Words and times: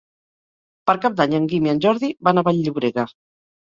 Per 0.91 0.95
Cap 1.03 1.19
d'Any 1.21 1.37
en 1.41 1.45
Guim 1.53 1.67
i 1.69 1.73
en 1.75 1.83
Jordi 1.85 2.09
van 2.29 2.43
a 2.43 2.45
Vall-llobrega. 2.49 3.07